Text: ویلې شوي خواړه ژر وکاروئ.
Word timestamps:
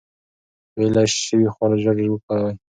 ویلې 0.77 1.03
شوي 1.25 1.47
خواړه 1.55 1.77
ژر 1.83 1.97
وکاروئ. 2.11 2.55